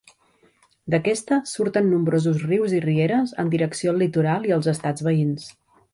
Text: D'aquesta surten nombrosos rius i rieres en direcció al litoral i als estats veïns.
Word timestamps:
D'aquesta 0.93 1.37
surten 1.51 1.91
nombrosos 1.91 2.41
rius 2.47 2.73
i 2.77 2.81
rieres 2.87 3.35
en 3.45 3.53
direcció 3.57 3.93
al 3.93 4.03
litoral 4.05 4.49
i 4.51 4.55
als 4.57 4.71
estats 4.73 5.05
veïns. 5.11 5.47